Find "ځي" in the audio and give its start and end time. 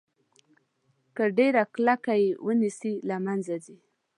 3.65-3.77